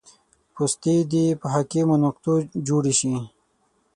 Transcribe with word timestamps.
پوستې 0.53 0.95
دې 1.11 1.25
په 1.39 1.47
حاکمو 1.53 1.95
نقطو 2.03 2.33
جوړې 2.67 2.93
شي 2.99 3.13